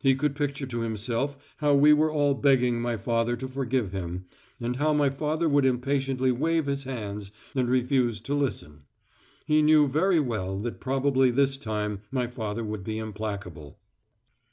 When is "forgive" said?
3.48-3.90